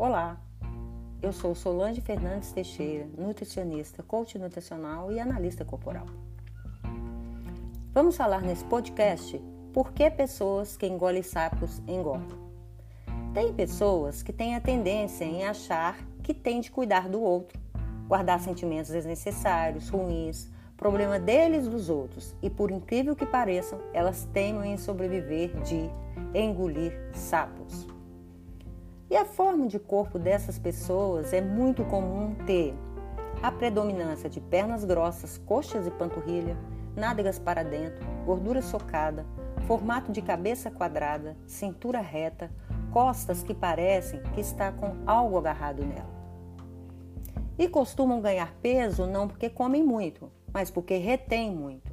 [0.00, 0.40] Olá,
[1.20, 6.06] eu sou Solange Fernandes Teixeira, nutricionista, coach nutricional e analista corporal.
[7.92, 9.38] Vamos falar nesse podcast
[9.74, 12.38] por que pessoas que engolem sapos engordam.
[13.34, 17.60] Tem pessoas que têm a tendência em achar que tem de cuidar do outro,
[18.08, 20.48] guardar sentimentos desnecessários, ruins,
[20.78, 25.90] problema deles dos outros e, por incrível que pareçam, elas temem em sobreviver de
[26.34, 27.99] engolir sapos.
[29.10, 32.72] E a forma de corpo dessas pessoas é muito comum ter
[33.42, 36.56] a predominância de pernas grossas, coxas e panturrilha,
[36.94, 39.26] nádegas para dentro, gordura socada,
[39.66, 42.52] formato de cabeça quadrada, cintura reta,
[42.92, 46.20] costas que parecem que está com algo agarrado nela.
[47.58, 51.90] E costumam ganhar peso não porque comem muito, mas porque retém muito.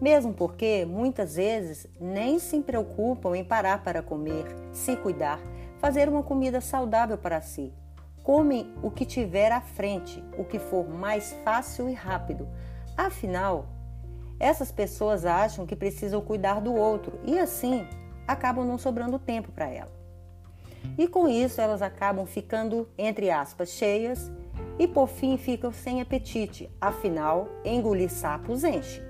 [0.00, 5.40] Mesmo porque muitas vezes nem se preocupam em parar para comer, se cuidar,
[5.78, 7.72] fazer uma comida saudável para si.
[8.22, 12.48] Comem o que tiver à frente, o que for mais fácil e rápido.
[12.96, 13.66] Afinal,
[14.38, 17.86] essas pessoas acham que precisam cuidar do outro e assim
[18.26, 19.92] acabam não sobrando tempo para ela.
[20.98, 24.30] E com isso elas acabam ficando, entre aspas, cheias
[24.78, 29.02] e por fim ficam sem apetite, afinal, engolir sapos enche.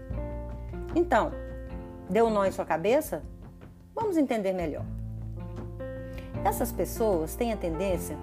[0.94, 1.32] Então,
[2.08, 3.22] deu um nó em sua cabeça?
[3.94, 4.84] Vamos entender melhor.
[6.46, 8.16] Essas pessoas têm a tendência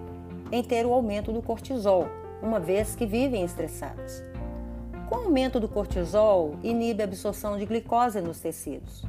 [0.50, 2.08] em ter o aumento do cortisol,
[2.42, 4.24] uma vez que vivem estressadas.
[5.10, 9.04] Com o aumento do cortisol, inibe a absorção de glicose nos tecidos.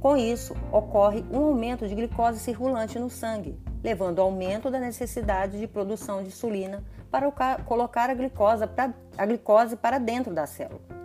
[0.00, 5.58] Com isso, ocorre um aumento de glicose circulante no sangue, levando ao aumento da necessidade
[5.58, 7.32] de produção de insulina para
[7.64, 10.99] colocar a glicose, para, a glicose para dentro da célula.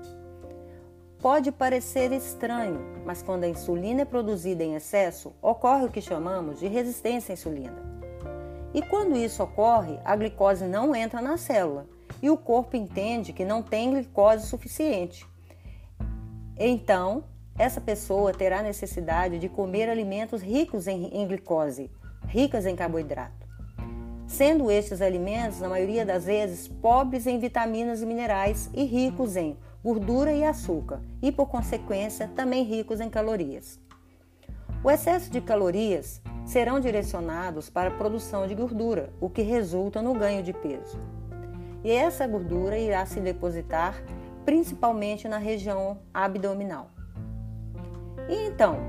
[1.26, 6.60] Pode parecer estranho, mas quando a insulina é produzida em excesso, ocorre o que chamamos
[6.60, 7.76] de resistência à insulina.
[8.76, 11.88] E quando isso ocorre, a glicose não entra na célula
[12.22, 15.26] e o corpo entende que não tem glicose suficiente.
[16.60, 17.24] Então,
[17.58, 21.90] essa pessoa terá necessidade de comer alimentos ricos em, glicose,
[22.28, 23.48] ricas em carboidrato.
[24.28, 29.58] Sendo estes alimentos, na maioria das vezes, pobres em vitaminas e minerais e ricos em
[29.86, 33.80] gordura e açúcar, e por consequência, também ricos em calorias.
[34.84, 40.16] O excesso de calorias serão direcionados para a produção de gordura, o que resulta no
[40.16, 41.00] ganho de peso.
[41.84, 44.04] E essa gordura irá se depositar
[44.44, 46.90] principalmente na região abdominal.
[48.28, 48.80] E então,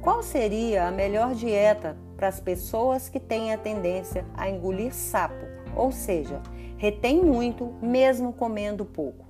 [0.00, 5.44] qual seria a melhor dieta para as pessoas que têm a tendência a engolir sapo,
[5.76, 6.40] ou seja,
[6.78, 9.25] retém muito mesmo comendo pouco?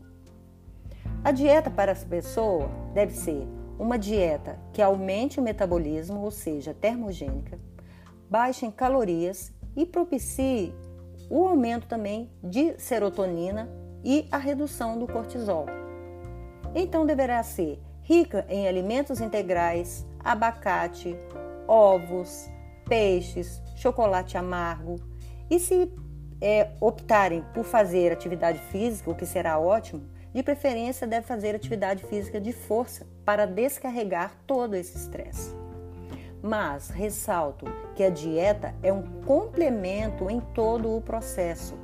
[1.27, 3.49] A dieta para essa pessoa deve ser
[3.81, 7.59] uma dieta que aumente o metabolismo, ou seja, termogênica,
[8.31, 10.73] baixe em calorias e propicie
[11.29, 13.69] o aumento também de serotonina
[14.05, 15.67] e a redução do cortisol.
[16.73, 21.17] Então deverá ser rica em alimentos integrais, abacate,
[21.67, 22.49] ovos,
[22.89, 24.95] peixes, chocolate amargo.
[25.51, 25.93] E se
[26.41, 32.05] é, optarem por fazer atividade física, o que será ótimo, de preferência deve fazer atividade
[32.05, 35.57] física de força para descarregar todo esse estresse.
[36.43, 37.65] Mas ressalto
[37.95, 41.75] que a dieta é um complemento em todo o processo.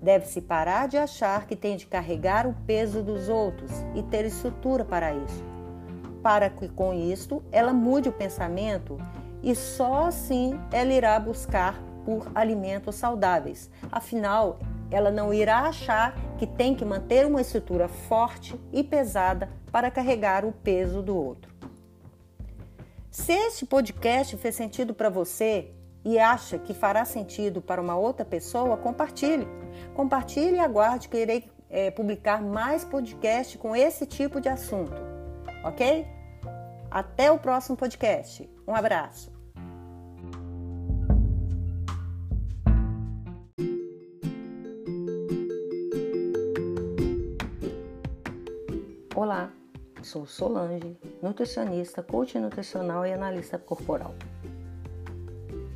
[0.00, 4.84] Deve-se parar de achar que tem de carregar o peso dos outros e ter estrutura
[4.84, 5.44] para isso.
[6.22, 8.96] Para que com isto ela mude o pensamento
[9.42, 13.68] e só assim ela irá buscar por alimentos saudáveis.
[13.90, 14.60] Afinal,
[14.92, 20.44] ela não irá achar que tem que manter uma estrutura forte e pesada para carregar
[20.44, 21.50] o peso do outro.
[23.10, 25.70] Se este podcast fez sentido para você
[26.04, 29.46] e acha que fará sentido para uma outra pessoa, compartilhe.
[29.94, 35.00] Compartilhe e aguarde que irei é, publicar mais podcast com esse tipo de assunto,
[35.64, 36.06] ok?
[36.90, 38.48] Até o próximo podcast.
[38.68, 39.41] Um abraço.
[49.14, 49.50] Olá,
[50.02, 54.14] sou Solange, nutricionista, coach nutricional e analista corporal.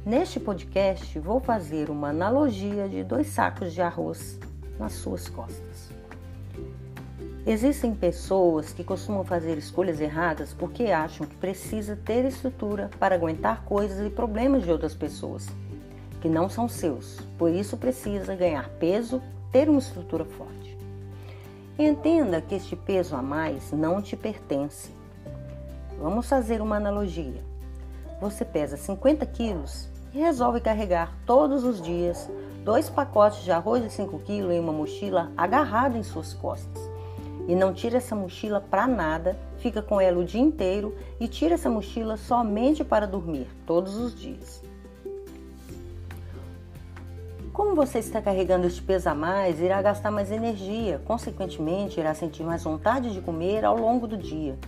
[0.07, 4.41] Neste podcast, vou fazer uma analogia de dois sacos de arroz
[4.79, 5.91] nas suas costas.
[7.47, 13.67] Existem pessoas que costumam fazer escolhas erradas porque acham que precisa ter estrutura para aguentar
[13.67, 15.47] coisas e problemas de outras pessoas,
[16.23, 19.21] que não são seus, por isso precisa ganhar peso,
[19.53, 20.76] ter uma estrutura forte.
[21.79, 24.91] Entenda que este peso a mais não te pertence.
[26.01, 27.45] Vamos fazer uma analogia.
[28.19, 32.31] Você pesa 50 quilos e resolve carregar todos os dias
[32.65, 36.83] dois pacotes de arroz de 5 kg em uma mochila agarrada em suas costas.
[37.47, 41.55] E não tira essa mochila para nada, fica com ela o dia inteiro e tira
[41.55, 44.63] essa mochila somente para dormir, todos os dias.
[47.77, 52.65] Você está carregando este peso a mais, irá gastar mais energia, consequentemente, irá sentir mais
[52.65, 54.59] vontade de comer ao longo do dia.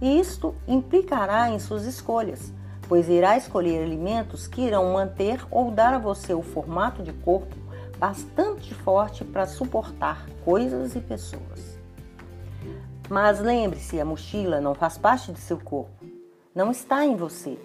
[0.00, 2.50] E isto implicará em suas escolhas,
[2.88, 7.54] pois irá escolher alimentos que irão manter ou dar a você o formato de corpo
[7.98, 11.78] bastante forte para suportar coisas e pessoas.
[13.10, 16.06] Mas lembre-se, a mochila não faz parte de seu corpo,
[16.54, 17.58] não está em você,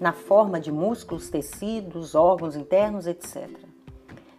[0.00, 3.66] na forma de músculos, tecidos, órgãos internos, etc.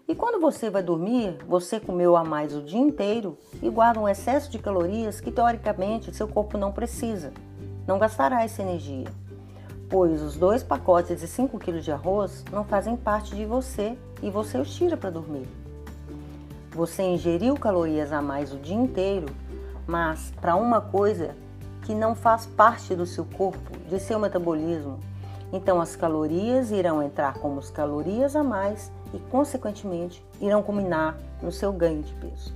[0.07, 4.07] E quando você vai dormir, você comeu a mais o dia inteiro e guarda um
[4.07, 7.33] excesso de calorias que teoricamente seu corpo não precisa.
[7.85, 9.07] Não gastará essa energia,
[9.89, 14.29] pois os dois pacotes de 5 kg de arroz não fazem parte de você e
[14.29, 15.45] você os tira para dormir.
[16.71, 19.25] Você ingeriu calorias a mais o dia inteiro,
[19.85, 21.35] mas para uma coisa
[21.81, 25.01] que não faz parte do seu corpo, de seu metabolismo.
[25.51, 31.51] Então as calorias irão entrar como as calorias a mais e, consequentemente, irão culminar no
[31.51, 32.53] seu ganho de peso.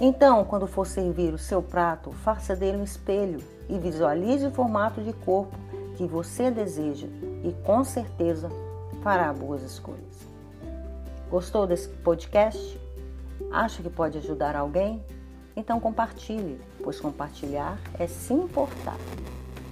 [0.00, 5.00] Então, quando for servir o seu prato, faça dele um espelho e visualize o formato
[5.00, 5.56] de corpo
[5.96, 7.06] que você deseja
[7.44, 8.50] e com certeza
[9.02, 10.26] fará boas escolhas.
[11.30, 12.80] Gostou desse podcast?
[13.50, 15.02] Acha que pode ajudar alguém?
[15.54, 18.96] Então compartilhe, pois compartilhar é se importar.